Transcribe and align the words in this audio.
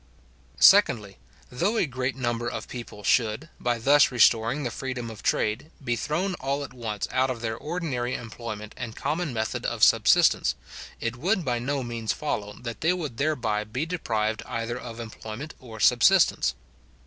Secondly, 0.57 1.19
Though 1.51 1.77
a 1.77 1.85
great 1.85 2.15
number 2.15 2.49
of 2.49 2.67
people 2.67 3.03
should, 3.03 3.49
by 3.59 3.77
thus 3.77 4.11
restoring 4.11 4.63
the 4.63 4.71
freedom 4.71 5.11
of 5.11 5.21
trade, 5.21 5.69
be 5.83 5.95
thrown 5.95 6.33
all 6.39 6.63
at 6.63 6.73
once 6.73 7.07
out 7.11 7.29
of 7.29 7.41
their 7.41 7.55
ordinary 7.55 8.15
employment 8.15 8.73
and 8.75 8.95
common 8.95 9.31
method 9.31 9.63
of 9.63 9.83
subsistence, 9.83 10.55
it 10.99 11.17
would 11.17 11.45
by 11.45 11.59
no 11.59 11.83
means 11.83 12.13
follow 12.13 12.53
that 12.61 12.81
they 12.81 12.93
would 12.93 13.17
thereby 13.17 13.63
be 13.63 13.85
deprived 13.85 14.41
either 14.47 14.75
of 14.79 14.99
employment 14.99 15.53
or 15.59 15.79
subsistence. 15.79 16.55